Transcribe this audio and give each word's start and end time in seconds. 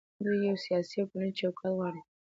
دوی 0.23 0.37
یو 0.47 0.57
سیاسي 0.65 0.95
او 1.01 1.07
ټولنیز 1.11 1.35
چوکاټ 1.39 1.71
غواړي. 1.77 2.01